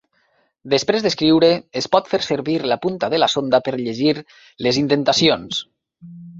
[0.73, 1.49] Després d'escriure,
[1.81, 4.17] es pot fer servir la punta de la sonda per llegir
[4.69, 5.65] les indentacions.